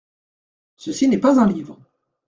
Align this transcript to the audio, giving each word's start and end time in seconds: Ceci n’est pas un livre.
Ceci 0.77 1.07
n’est 1.09 1.19
pas 1.19 1.39
un 1.39 1.47
livre. 1.47 1.77